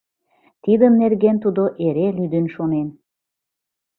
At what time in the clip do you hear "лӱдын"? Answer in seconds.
2.17-2.45